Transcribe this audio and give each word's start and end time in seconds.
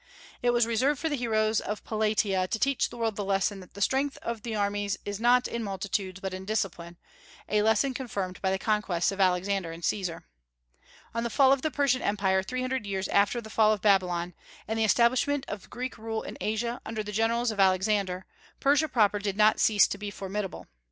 It 0.41 0.49
was 0.49 0.65
reserved 0.65 0.99
for 0.99 1.09
the 1.09 1.15
heroes 1.15 1.59
of 1.59 1.83
Plataea 1.83 2.47
to 2.47 2.57
teach 2.57 2.89
the 2.89 2.97
world 2.97 3.15
the 3.17 3.23
lesson 3.23 3.59
that 3.59 3.75
the 3.75 3.83
strength 3.83 4.17
of 4.23 4.41
armies 4.47 4.97
is 5.05 5.19
not 5.19 5.47
in 5.47 5.63
multitudes 5.63 6.19
but 6.19 6.33
in 6.33 6.43
discipline, 6.43 6.97
a 7.47 7.61
lesson 7.61 7.93
confirmed 7.93 8.41
by 8.41 8.49
the 8.49 8.57
conquests 8.57 9.11
of 9.11 9.21
Alexander 9.21 9.71
and 9.71 9.85
Caesar. 9.85 10.23
On 11.13 11.21
the 11.23 11.29
fall 11.29 11.53
of 11.53 11.61
the 11.61 11.69
Persian 11.69 12.01
Empire 12.01 12.41
three 12.41 12.61
hundred 12.61 12.87
years 12.87 13.07
after 13.09 13.41
the 13.41 13.51
fall 13.51 13.71
of 13.73 13.83
Babylon, 13.83 14.33
and 14.67 14.79
the 14.79 14.83
establishment 14.85 15.45
of 15.47 15.61
the 15.61 15.67
Greek 15.67 15.99
rule 15.99 16.23
in 16.23 16.35
Asia 16.41 16.81
under 16.83 17.03
the 17.03 17.11
generals 17.11 17.51
of 17.51 17.59
Alexander, 17.59 18.25
Persia 18.59 18.87
proper 18.87 19.19
did 19.19 19.37
not 19.37 19.59
cease 19.59 19.87
to 19.87 19.99
be 19.99 20.09
formidable. 20.09 20.65